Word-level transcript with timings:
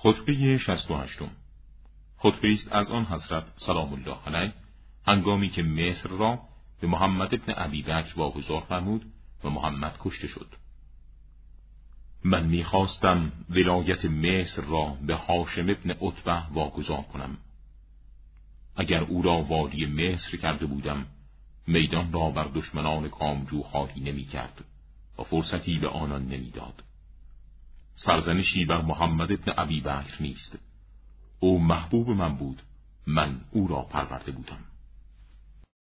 خطبه 0.00 0.58
68 0.58 1.18
خطبه 2.18 2.52
است 2.52 2.72
از 2.72 2.90
آن 2.90 3.04
حضرت 3.04 3.44
سلام 3.56 3.92
الله 3.92 4.16
علیه 4.26 4.52
هنگامی 5.06 5.50
که 5.50 5.62
مصر 5.62 6.08
را 6.08 6.38
به 6.80 6.86
محمد 6.86 7.34
ابن 7.34 7.52
عبی 7.52 7.82
بکر 7.82 8.12
واگذار 8.16 8.60
فرمود 8.60 9.12
و 9.44 9.50
محمد 9.50 9.96
کشته 10.00 10.26
شد. 10.26 10.46
من 12.24 12.46
می‌خواستم 12.46 13.32
ولایت 13.50 14.04
مصر 14.04 14.62
را 14.62 14.96
به 15.06 15.14
حاشم 15.14 15.66
ابن 15.68 15.90
عتبه 15.90 16.42
واگذار 16.52 17.02
کنم. 17.02 17.36
اگر 18.76 19.00
او 19.00 19.22
را 19.22 19.42
وادی 19.42 19.86
مصر 19.86 20.36
کرده 20.36 20.66
بودم 20.66 21.06
میدان 21.66 22.12
را 22.12 22.30
بر 22.30 22.48
دشمنان 22.54 23.08
کامجو 23.08 23.62
خواهی 23.62 24.00
نمی 24.00 24.24
کرد 24.24 24.64
و 25.18 25.22
فرصتی 25.22 25.78
به 25.78 25.88
آنان 25.88 26.28
نمی‌داد. 26.28 26.87
سرزنشی 27.98 28.64
بر 28.64 28.82
محمد 28.82 29.32
ابن 29.32 29.52
عبی 29.52 29.80
بکر 29.80 30.16
نیست. 30.22 30.58
او 31.40 31.60
محبوب 31.60 32.08
من 32.08 32.36
بود. 32.36 32.62
من 33.06 33.40
او 33.50 33.68
را 33.68 33.82
پرورده 33.82 34.32
بودم. 34.32 34.64